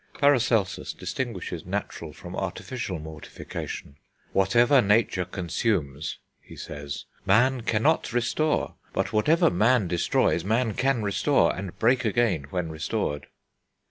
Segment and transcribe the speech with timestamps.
[0.15, 3.97] Paracelsus distinguishes natural from artificial mortification,
[4.33, 8.73] "Whatever nature consumes," he says, "man cannot restore.
[8.93, 13.27] But whatever man destroys man can restore, and break again when restored."